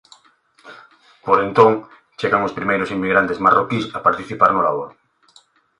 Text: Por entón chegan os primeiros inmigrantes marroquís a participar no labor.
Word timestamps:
Por 1.25 1.37
entón 1.45 1.71
chegan 2.19 2.45
os 2.47 2.55
primeiros 2.57 2.93
inmigrantes 2.95 3.41
marroquís 3.45 3.85
a 3.97 4.03
participar 4.07 4.49
no 4.53 4.65
labor. 4.67 4.89